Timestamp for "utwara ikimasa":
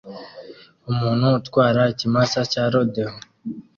1.39-2.39